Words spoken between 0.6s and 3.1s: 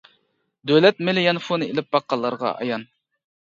دۆلەت مېلى يانفونى ئېلىپ باققانلارغا ئايان.